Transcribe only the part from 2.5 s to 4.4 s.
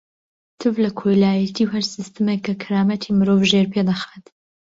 کەرامەتی مرۆڤ ژێرپێ دەخات.